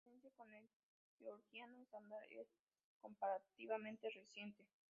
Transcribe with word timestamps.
La 0.03 0.13
diferenciación 0.15 0.33
con 0.41 0.51
el 0.55 0.65
georgiano 1.19 1.77
estándar 1.77 2.23
es 2.31 2.47
comparativamente 3.01 4.09
reciente. 4.09 4.65